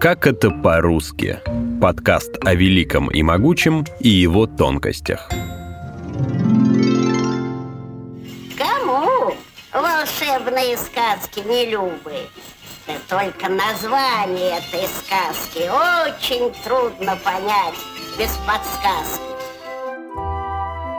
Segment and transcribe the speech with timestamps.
[0.00, 1.40] Как это по-русски?
[1.82, 5.28] Подкаст о великом и могучем и его тонкостях.
[8.56, 9.34] Кому
[9.74, 12.12] волшебные сказки не любы?
[12.86, 17.74] Да только название этой сказки очень трудно понять
[18.16, 19.20] без подсказки.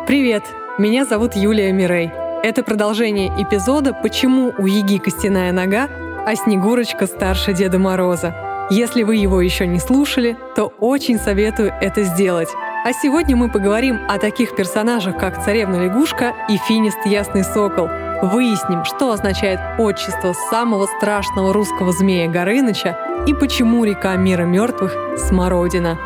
[0.08, 0.44] Привет,
[0.78, 2.12] меня зовут Юлия Мирей.
[2.44, 5.88] Это продолжение эпизода «Почему у Яги костяная нога,
[6.26, 8.49] а Снегурочка старше Деда Мороза».
[8.70, 12.50] Если вы его еще не слушали, то очень советую это сделать.
[12.86, 17.90] А сегодня мы поговорим о таких персонажах, как царевна-лягушка и финист Ясный Сокол.
[18.22, 25.98] Выясним, что означает отчество самого страшного русского змея Горыныча и почему река мира мертвых— Смородина.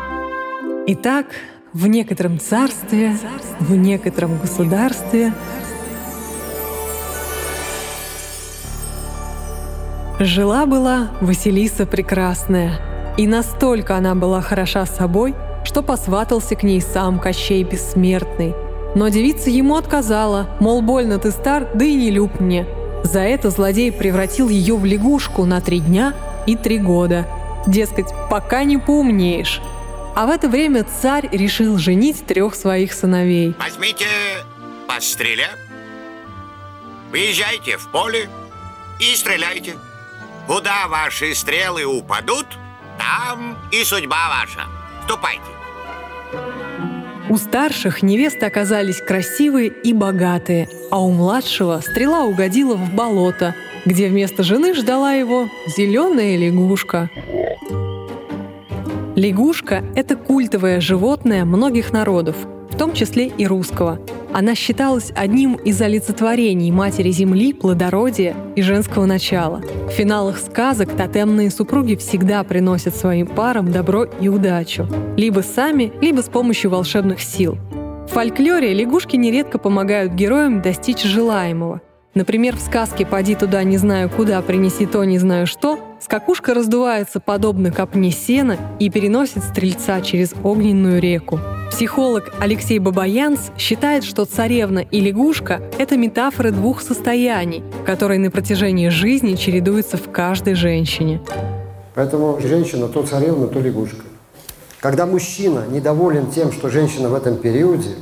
[0.86, 1.26] Итак,
[1.74, 3.14] в некотором царстве,
[3.60, 5.34] в некотором государстве
[10.24, 12.80] Жила-была Василиса Прекрасная,
[13.18, 15.34] и настолько она была хороша собой,
[15.66, 18.54] что посватался к ней сам Кощей Бессмертный.
[18.94, 22.66] Но девица ему отказала, мол, больно ты стар, да и не люб мне.
[23.02, 26.14] За это злодей превратил ее в лягушку на три дня
[26.46, 27.26] и три года.
[27.66, 29.60] Дескать, пока не поумнеешь.
[30.16, 33.54] А в это время царь решил женить трех своих сыновей.
[33.58, 34.06] Возьмите
[34.88, 35.50] постреля,
[37.12, 38.30] выезжайте в поле
[38.98, 39.74] и стреляйте.
[40.46, 42.46] Куда ваши стрелы упадут,
[42.98, 44.68] там и судьба ваша.
[45.04, 45.40] Ступайте.
[47.30, 53.54] У старших невесты оказались красивые и богатые, а у младшего стрела угодила в болото,
[53.86, 57.08] где вместо жены ждала его зеленая лягушка.
[59.16, 62.36] Лягушка– это культовое животное многих народов,
[62.74, 64.00] в том числе и русского.
[64.32, 69.62] Она считалась одним из олицетворений матери Земли, плодородия и женского начала.
[69.86, 74.88] В финалах сказок тотемные супруги всегда приносят своим парам добро и удачу.
[75.16, 77.58] Либо сами, либо с помощью волшебных сил.
[78.08, 81.80] В фольклоре лягушки нередко помогают героям достичь желаемого–
[82.14, 87.18] Например, в сказке «Поди туда, не знаю куда, принеси то, не знаю что» скакушка раздувается
[87.18, 91.40] подобно копне сена и переносит стрельца через огненную реку.
[91.74, 98.90] Психолог Алексей Бабаянс считает, что царевна и лягушка— это метафоры двух состояний, которые на протяжении
[98.90, 101.20] жизни чередуются в каждой женщине.
[101.96, 104.04] Поэтому женщина то царевна, то лягушка.
[104.78, 107.96] Когда мужчина недоволен тем, что женщина в этом периоде,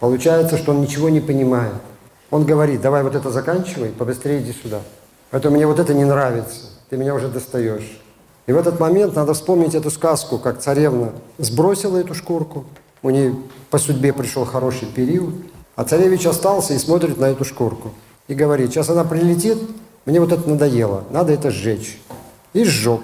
[0.00, 1.74] получается, что он ничего не понимает.
[2.32, 4.80] Он говорит, давай вот это заканчивай, побыстрее иди сюда.
[5.30, 8.00] Поэтому мне вот это не нравится, ты меня уже достаешь.
[8.48, 12.64] И в этот момент надо вспомнить эту сказку, как царевна сбросила эту шкурку,
[13.02, 13.34] у нее
[13.70, 15.34] по судьбе пришел хороший период,
[15.76, 17.90] а царевич остался и смотрит на эту шкурку.
[18.28, 19.58] И говорит, сейчас она прилетит,
[20.04, 22.00] мне вот это надоело, надо это сжечь.
[22.52, 23.00] И сжег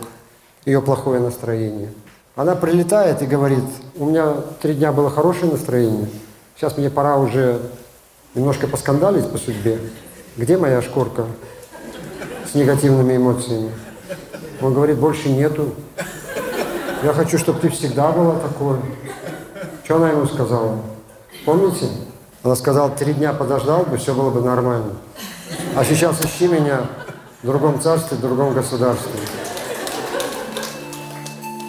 [0.64, 1.92] ее плохое настроение.
[2.36, 3.64] Она прилетает и говорит,
[3.96, 6.08] у меня три дня было хорошее настроение,
[6.56, 7.60] сейчас мне пора уже
[8.34, 9.78] немножко поскандалить по судьбе.
[10.36, 11.26] Где моя шкурка
[12.50, 13.72] с негативными эмоциями?
[14.60, 15.74] Он говорит, больше нету.
[17.02, 18.78] Я хочу, чтобы ты всегда была такой.
[19.88, 20.76] Что она ему сказала?
[21.46, 21.86] Помните?
[22.42, 24.92] Она сказала, три дня подождал бы, все было бы нормально.
[25.74, 26.82] А сейчас ищи меня
[27.42, 29.10] в другом царстве, в другом государстве.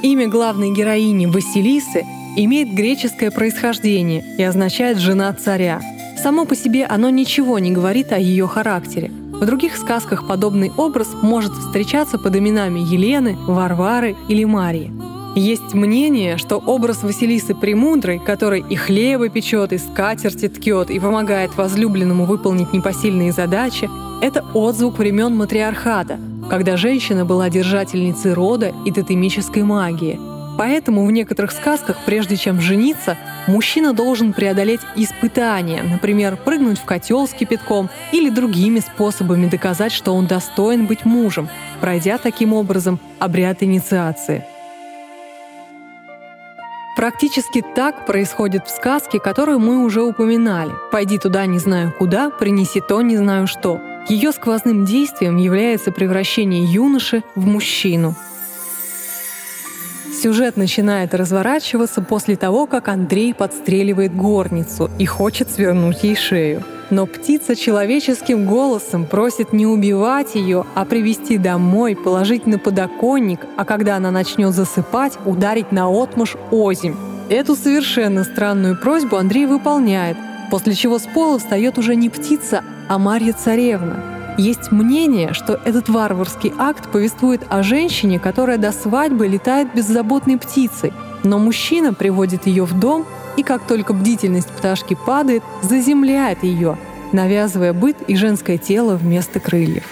[0.04, 2.04] Имя главной героини Василисы
[2.36, 5.80] имеет греческое происхождение и означает «жена царя».
[6.22, 9.12] Само по себе оно ничего не говорит о ее характере.
[9.32, 15.09] В других сказках подобный образ может встречаться под именами Елены, Варвары или Марии.
[15.36, 21.56] Есть мнение, что образ Василисы Премудрой, который и хлеба печет, и скатерти ткет, и помогает
[21.56, 23.90] возлюбленному выполнить непосильные задачи,
[24.22, 26.20] это отзвук времен матриархата,
[26.50, 30.20] когда женщина была держательницей рода и тотемической магии–
[30.60, 33.18] Поэтому в некоторых сказках, прежде чем жениться,
[33.48, 40.14] мужчина должен преодолеть испытания, например, прыгнуть в котел с кипятком или другими способами доказать, что
[40.14, 41.48] он достоин быть мужем,
[41.80, 44.44] пройдя таким образом обряд инициации.
[47.00, 50.74] Практически так происходит в сказке, которую мы уже упоминали.
[50.92, 53.80] «Пойди туда не знаю куда, принеси то не знаю что».
[54.10, 58.16] Ее сквозным действием является превращение юноши в мужчину–
[60.22, 66.66] Сюжет начинает разворачиваться после того, как Андрей подстреливает горницу и хочет свернуть ей шею.
[66.90, 73.66] Но птица человеческим голосом просит не убивать ее, а привести домой, положить на подоконник, а
[73.66, 76.96] когда она начнет засыпать, ударить на отмуж озимь.
[77.30, 80.18] Эту совершенно странную просьбу Андрей выполняет,
[80.50, 84.19] после чего с пола встает уже не птица, а Марья Царевна.
[84.40, 90.94] Есть мнение, что этот варварский акт повествует о женщине, которая до свадьбы летает беззаботной птицей,
[91.26, 93.06] но мужчина приводит ее в дом
[93.36, 96.78] и как только бдительность пташки падает, заземляет ее,
[97.12, 99.84] навязывая быт и женское тело вместо крыльев.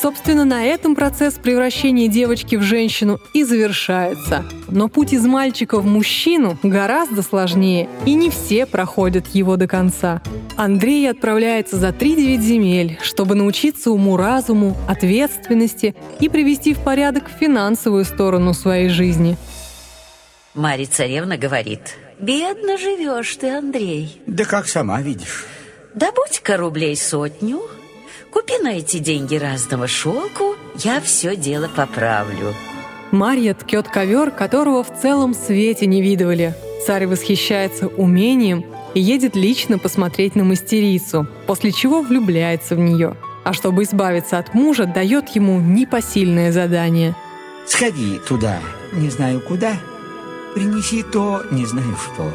[0.00, 4.44] Собственно, на этом процесс превращения девочки в женщину и завершается.
[4.68, 10.22] Но путь из мальчика в мужчину гораздо сложнее, и не все проходят его до конца.
[10.56, 18.54] Андрей отправляется за 3-9 земель, чтобы научиться уму-разуму, ответственности и привести в порядок финансовую сторону
[18.54, 19.36] своей жизни.
[20.54, 24.22] Марья царевна говорит, «Бедно живешь ты, Андрей».
[24.26, 25.44] Да как сама видишь.
[25.94, 27.62] Добудь-ка рублей сотню,
[28.30, 32.54] Купи на эти деньги разного шелку, я все дело поправлю.
[33.10, 36.54] Марья ткет ковер, которого в целом свете не видывали.
[36.86, 38.64] Царь восхищается умением
[38.94, 43.16] и едет лично посмотреть на мастерицу, после чего влюбляется в нее.
[43.44, 47.14] А чтобы избавиться от мужа, дает ему непосильное задание.
[47.66, 48.58] Сходи туда,
[48.92, 49.72] не знаю куда,
[50.54, 52.30] принеси то, не знаю что.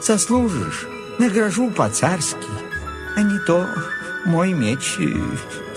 [0.00, 0.88] Сослужишь,
[1.18, 2.48] награжу по-царски,
[3.16, 3.66] а не то
[4.26, 4.98] мой меч,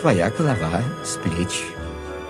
[0.02, 1.64] твоя голова с плеч.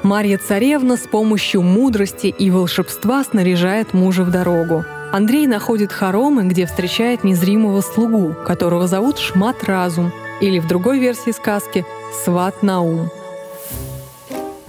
[0.04, 4.86] Марья Царевна с помощью мудрости и волшебства снаряжает мужа в дорогу.
[5.12, 11.32] Андрей находит хоромы, где встречает незримого слугу, которого зовут Шмат Разум, или в другой версии
[11.32, 11.86] сказки
[12.24, 13.10] Сват Наум.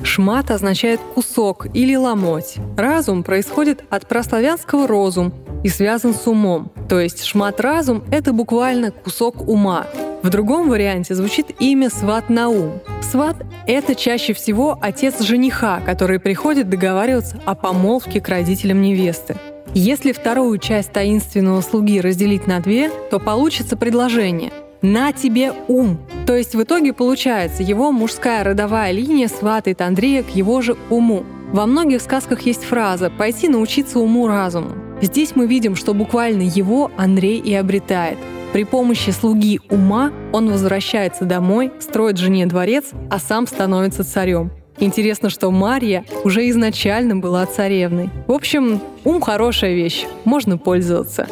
[0.03, 2.57] Шмат означает кусок или ломоть.
[2.77, 6.71] Разум происходит от прославянского розум и связан с умом.
[6.89, 9.87] То есть шмат разум— это буквально кусок ума.
[10.23, 12.81] В другом варианте звучит имя Сват Наум.
[13.03, 13.37] Сват—
[13.67, 19.37] это чаще всего отец жениха, который приходит договариваться о помолвке к родителям невесты.
[19.73, 24.53] Если вторую часть таинственного слуги разделить на две, то получится предложение
[24.83, 25.99] «на тебе ум».
[26.27, 31.25] То есть в итоге получается, его мужская родовая линия сватает Андрея к его же уму.
[31.53, 34.90] Во многих сказках есть фраза «пойти научиться уму-разуму».
[35.03, 38.19] Здесь мы видим, что буквально его Андрей и обретает–
[38.53, 44.51] при помощи слуги ума он возвращается домой, строит жене дворец, а сам становится царем.
[44.81, 48.11] Интересно, что Мария уже изначально была царевной.
[48.27, 51.29] В общем, ум хорошая вещь, можно пользоваться.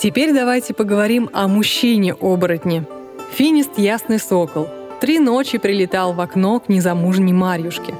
[0.00, 2.84] Теперь давайте поговорим о мужчине-оборотне.
[3.32, 4.68] Финист– ясный сокол.
[5.00, 7.94] Три ночи прилетал в окно к незамужней Марьюшке.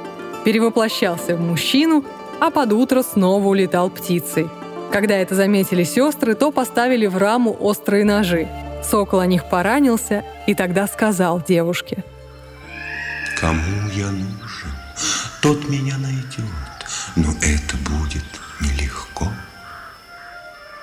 [0.48, 2.06] Перевоплощался в мужчину
[2.40, 4.48] а под утро снова улетал птицей.
[4.90, 8.48] Когда это заметили сестры, то поставили в раму острые ножи.
[8.82, 12.02] Сокол о них поранился и тогда сказал девушке.
[13.38, 14.72] «Кому я нужен,
[15.42, 16.46] тот меня найдет,
[17.14, 18.24] но это будет
[18.62, 19.28] нелегко.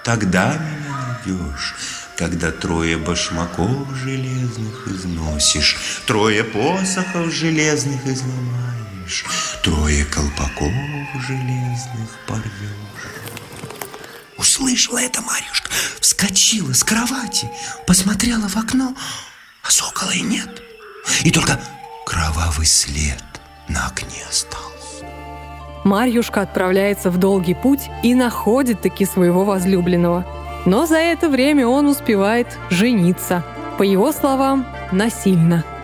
[0.04, 0.96] Тогда меня
[1.26, 1.74] найдешь,
[2.18, 8.85] когда трое башмаков железных износишь, трое посохов железных изломаешь,
[9.64, 10.72] трое колпаков
[11.28, 12.46] железных порвешь.
[14.38, 15.70] Услышала это Марьюшка,
[16.00, 17.50] вскочила с кровати,
[17.88, 18.94] посмотрела в окно,
[19.64, 20.62] а сокола и нет.
[21.24, 21.60] И только
[22.06, 23.24] кровавый след
[23.68, 25.06] на окне остался.
[25.84, 30.26] Марьюшка отправляется в долгий путь и находит таки своего возлюбленного.
[30.66, 33.46] Но за это время он успевает жениться.
[33.78, 35.64] По его словам, насильно–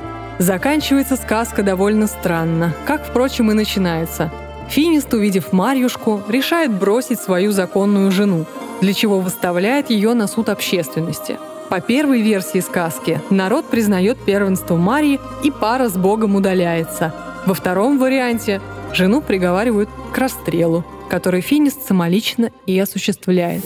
[0.42, 4.32] Заканчивается сказка довольно странно, как, впрочем, и начинается.
[4.70, 8.46] Финист, увидев Марьюшку, решает бросить свою законную жену,
[8.82, 11.38] для чего выставляет ее на суд общественности.
[11.70, 17.14] По первой версии сказки народ признает первенство Марии и пара с Богом удаляется.
[17.46, 18.62] Во втором варианте
[18.94, 23.64] жену приговаривают к расстрелу, который Финист самолично и осуществляет.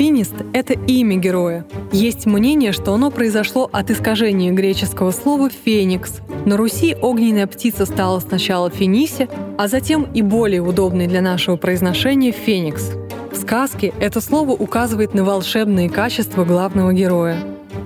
[0.00, 1.66] Финист— это имя героя.
[1.92, 6.20] Есть мнение, что оно произошло от искажения греческого слова «феникс».
[6.46, 9.28] На Руси огненная птица стала сначала финисе,
[9.58, 12.92] а затем и более удобной для нашего произношения «феникс».
[13.30, 17.36] В сказке это слово указывает на волшебные качества главного героя.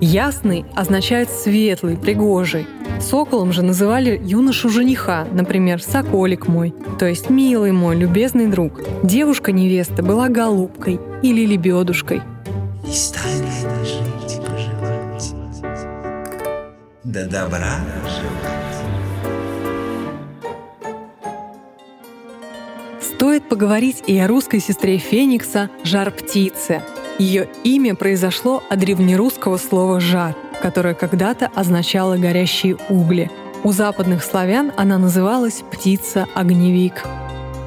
[0.00, 2.68] Ясный означает светлый, пригожий.
[3.00, 8.80] Соколом же называли юношу жениха, например, «соколик мой», то есть «милый мой, любезный друг».
[9.02, 12.22] Девушка-невеста была голубкой или лебедушкой.
[12.86, 13.48] И стали
[13.84, 15.34] жить поживать,
[17.04, 17.76] до добра.
[23.00, 26.82] Стоит поговорить и о русской сестре Феникса Жар-птице–
[27.18, 30.34] ее имя произошло от древнерусского слова «жар»,
[30.64, 33.30] которое когда-то означало «горящие угли».
[33.64, 37.04] У западных славян она называлась «птица-огневик».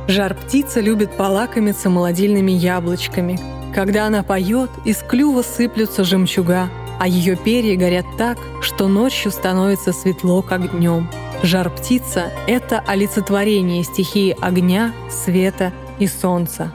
[0.07, 3.39] Жар-птица любит полакомиться молодильными яблочками.
[3.71, 9.93] Когда она поет, из клюва сыплются жемчуга, а ее перья горят так, что ночью становится
[9.93, 11.07] светло, как днем.
[11.43, 16.73] Жар-птица— это олицетворение стихии огня, света и солнца.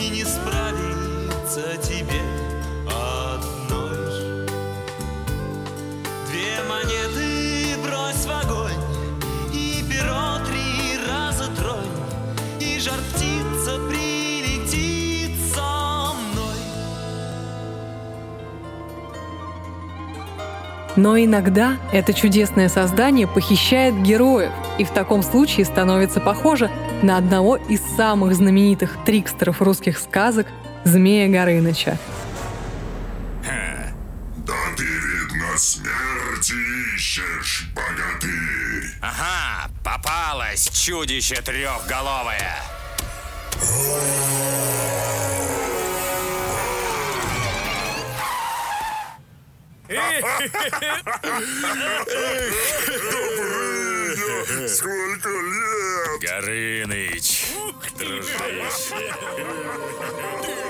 [0.00, 0.59] И не справится
[21.00, 26.70] Но иногда это чудесное создание похищает героев и в таком случае становится похоже
[27.02, 30.46] на одного из самых знаменитых трикстеров русских сказок
[30.84, 31.96] Змея Горыныча.
[33.42, 36.52] Да ты, видно, смерти
[36.94, 38.90] ищешь, богатырь.
[39.00, 42.58] Ага, попалось чудище трехголовое.
[49.90, 50.22] Добрыня,
[54.68, 56.20] сколько лет!
[56.22, 57.46] Горыныч,
[57.98, 58.94] дружище.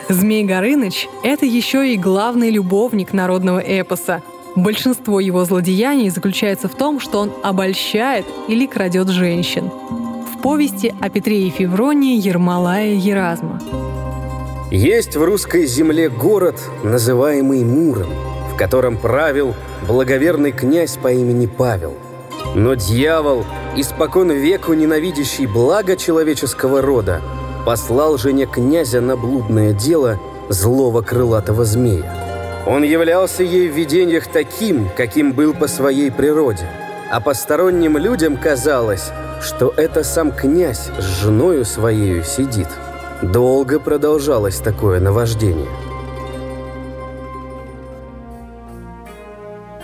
[0.09, 4.23] Змей Горыныч– это еще и главный любовник народного эпоса.
[4.57, 9.69] Большинство его злодеяний заключается в том, что он обольщает или крадет женщин.
[9.69, 13.61] В повести о Петре и Февронии Ермолая Еразма.
[14.71, 18.09] Есть в русской земле город, называемый Муром,
[18.61, 19.55] в котором правил
[19.89, 21.95] благоверный князь по имени Павел.
[22.55, 27.23] Но дьявол, испокон веку ненавидящий благо человеческого рода,
[27.65, 30.19] послал жене князя на блудное дело
[30.51, 32.15] злого крылатого змея.
[32.67, 36.69] Он являлся ей в видениях таким, каким был по своей природе,
[37.11, 39.09] а посторонним людям казалось,
[39.41, 42.69] что это сам князь с женою своею сидит.
[43.23, 45.90] Долго продолжалось такое наваждение.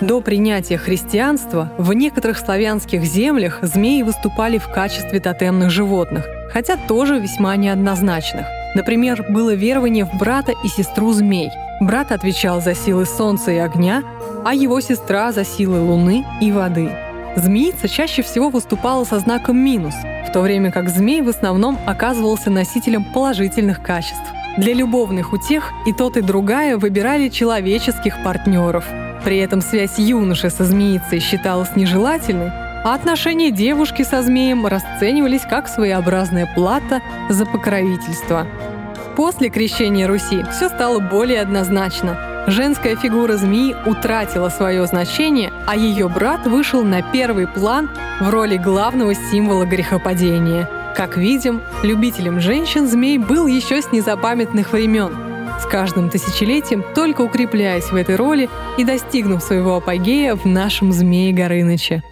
[0.02, 7.18] До принятия христианства в некоторых славянских землях змеи выступали в качестве тотемных животных, хотя тоже
[7.18, 8.46] весьма неоднозначных.
[8.74, 11.48] Например, было верование в брата и сестру змей.
[11.80, 14.02] Брат отвечал за силы солнца и огня,
[14.44, 16.90] а его сестра за силы луны и воды.
[17.36, 19.94] Змеица чаще всего выступала со знаком минус,
[20.28, 24.30] в то время как змей в основном оказывался носителем положительных качеств.
[24.58, 28.84] Для любовных утех и тот, и другая выбирали человеческих партнеров.
[29.26, 32.52] При этом связь юноши со змеицей считалась нежелательной,
[32.84, 38.46] а отношения девушки со змеем расценивались как своеобразная плата за покровительство.
[39.16, 42.44] После крещения Руси все стало более однозначно.
[42.46, 47.90] Женская фигура змеи утратила свое значение, а ее брат вышел на первый план
[48.20, 50.70] в роли главного символа грехопадения.
[50.94, 55.25] Как видим, любителем женщин змей был еще с незапамятных времен,
[55.60, 58.48] с каждым тысячелетием только укрепляясь в этой роли
[58.78, 62.02] и достигнув своего апогея в нашем Змее Горыныче.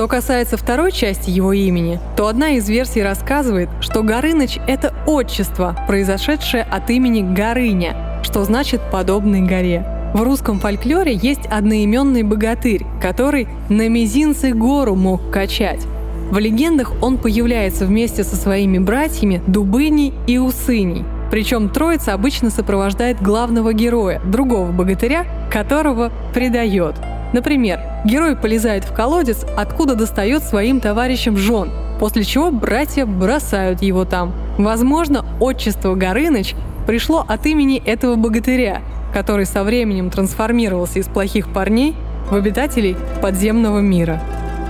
[0.00, 5.76] Что касается второй части его имени, то одна из версий рассказывает, что Горыныч— это отчество,
[5.86, 9.84] произошедшее от имени Горыня, что значит «подобный горе».
[10.14, 15.86] В русском фольклоре есть одноименный богатырь, который на мизинце гору мог качать.
[16.30, 21.04] В легендах он появляется вместе со своими братьями Дубыней и Усыней.
[21.30, 26.96] Причем троица обычно сопровождает главного героя, другого богатыря, которого предает.
[27.32, 31.70] Например, герой полезает в колодец, откуда достает своим товарищам жен,
[32.00, 34.34] после чего братья бросают его там.
[34.58, 36.54] Возможно, отчество Горыныч
[36.86, 38.82] пришло от имени этого богатыря,
[39.14, 41.94] который со временем трансформировался из плохих парней
[42.30, 44.20] в обитателей подземного мира.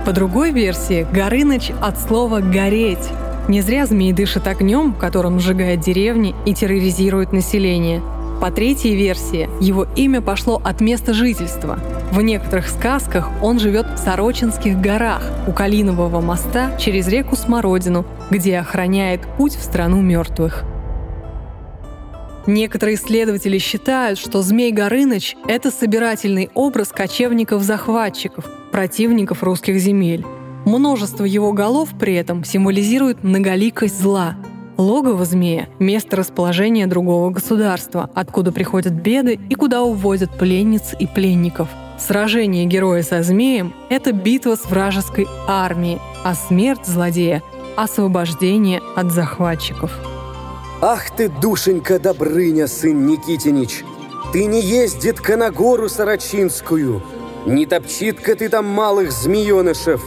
[0.05, 3.09] По другой версии, Горыныч от слова «гореть».
[3.47, 8.01] Не зря змей дышит огнем, которым сжигает деревни и терроризирует население.
[8.41, 11.77] По третьей версии, его имя пошло от места жительства.
[12.11, 18.57] В некоторых сказках он живет в Сорочинских горах у Калинового моста через реку Смородину, где
[18.57, 20.63] охраняет путь в страну мертвых.
[22.47, 30.25] Некоторые исследователи считают, что Змей Горыныч– это собирательный образ кочевников-захватчиков, противников русских земель.
[30.65, 34.35] Множество его голов при этом символизирует многоликость зла.
[34.77, 41.69] Логово змея– место расположения другого государства, откуда приходят беды и куда увозят пленниц и пленников.
[41.99, 47.43] Сражение героя со змеем– это битва с вражеской армией, а смерть злодея–
[47.75, 49.91] освобождение от захватчиков.
[50.81, 53.83] Ах ты, душенька Добрыня, сын Никитинич!
[54.33, 57.03] Ты не ездит-ка на гору Сорочинскую,
[57.45, 60.01] не топчит-ка ты там малых змеенышев,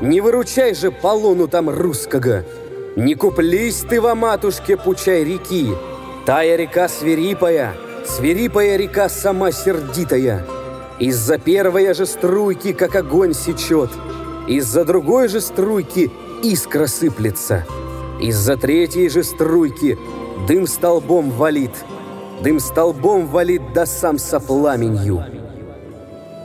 [0.00, 2.44] не выручай же полону там русского.
[2.96, 5.74] Не куплись ты во матушке пучай реки,
[6.24, 7.74] Тая река свирипая,
[8.04, 10.44] свирипая река сама сердитая.
[10.98, 13.90] Из-за первой же струйки, как огонь сечет,
[14.48, 16.10] Из-за другой же струйки
[16.42, 17.66] искра сыплется,
[18.20, 19.98] Из-за третьей же струйки
[20.48, 21.84] дым столбом валит,
[22.42, 25.35] Дым столбом валит да сам со пламенью.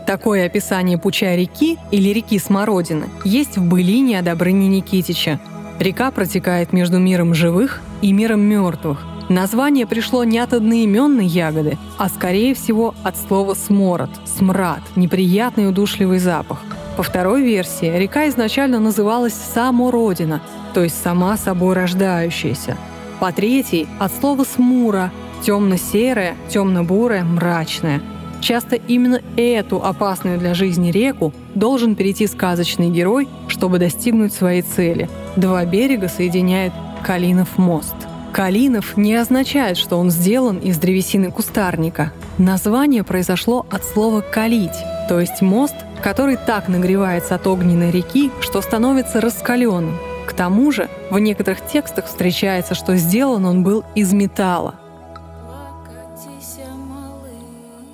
[0.06, 5.40] Такое описание Пуча реки или реки Смородины есть в былине о Добрыне Никитича.
[5.80, 9.06] Река протекает между миром живых и миром мертвых.
[9.30, 16.20] Название пришло не от одноименной ягоды, а скорее всего от слова «смород», «смрад», неприятный удушливый
[16.20, 16.62] запах.
[16.98, 20.42] По второй версии, река изначально называлась Самородина,
[20.74, 22.78] то есть сама собой рождающаяся.
[23.22, 25.12] По третьей– от слова «смура»,
[25.44, 28.02] темно-серая, темно-бурая, мрачная.
[28.42, 35.10] Часто именно эту опасную для жизни реку должен перейти сказочный герой, чтобы достигнуть своей цели.
[35.36, 36.74] Два берега соединяет
[37.06, 37.96] Калинов мост–
[38.32, 42.14] Калинов не означает, что он сделан из древесины кустарника.
[42.38, 44.78] Название произошло от слова «калить»,
[45.10, 49.98] то есть мост, который так нагревается от огненной реки, что становится раскаленным.
[50.26, 54.76] К тому же в некоторых текстах встречается, что сделан он был из металла.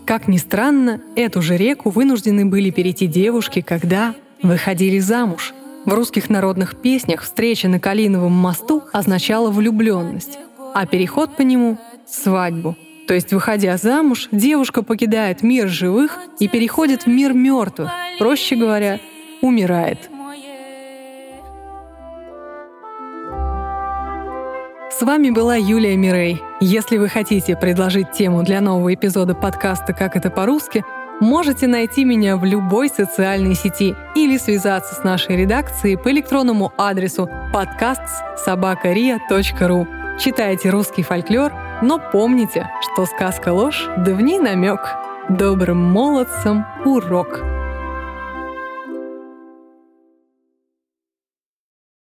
[0.07, 5.53] Как ни странно, эту же реку вынуждены были перейти девушки, когда выходили замуж.
[5.83, 10.39] В русских народных песнях встреча на Калиновом мосту означала влюбленность,
[10.73, 12.77] а переход по нему— свадьбу.
[13.05, 19.01] То есть, выходя замуж, девушка покидает мир живых и переходит в мир мертвых, проще говоря,
[19.41, 20.09] умирает.
[24.89, 26.41] С вами была Юлия Мирей.
[26.59, 30.83] Если вы хотите предложить тему для нового эпизода подкаста «Как это по-русски»,
[31.19, 37.27] Можете найти меня в любой социальной сети или связаться с нашей редакцией по электронному адресу
[37.51, 39.87] подкастсобакария.ру.
[40.19, 44.95] Читайте русский фольклор, но помните, что сказка ложь, да в ней намек.
[45.27, 47.57] Добрым молодцам урок!